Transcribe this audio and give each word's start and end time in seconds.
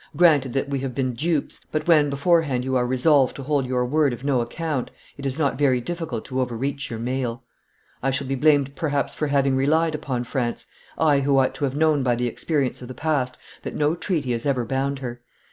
Granted 0.17 0.53
that 0.53 0.67
we 0.67 0.79
have 0.79 0.95
been 0.95 1.13
dupes; 1.13 1.63
but 1.71 1.87
when, 1.87 2.09
beforehand, 2.09 2.65
you 2.65 2.75
are 2.75 2.87
resolved 2.87 3.35
to 3.35 3.43
hold 3.43 3.67
your 3.67 3.85
word 3.85 4.13
of 4.13 4.23
no 4.23 4.41
account, 4.41 4.89
it 5.15 5.27
is 5.27 5.37
not 5.37 5.59
very 5.59 5.79
difficult 5.79 6.25
to 6.25 6.41
overreach 6.41 6.89
your 6.89 6.97
mail. 6.97 7.43
I 8.01 8.09
shall 8.09 8.25
be 8.25 8.33
blamed 8.33 8.75
perhaps 8.75 9.13
for 9.13 9.27
having 9.27 9.55
relied 9.55 9.93
upon 9.93 10.23
France, 10.23 10.65
I 10.97 11.19
who 11.19 11.37
ought 11.37 11.53
to 11.53 11.65
have 11.65 11.75
known 11.75 12.01
by 12.01 12.15
the 12.15 12.25
experience 12.25 12.81
of 12.81 12.87
the 12.87 12.95
past 12.95 13.37
that 13.61 13.75
no 13.75 13.93
treaty 13.93 14.31
has 14.31 14.43
ever 14.47 14.65
bound 14.65 14.97
her! 14.97 15.21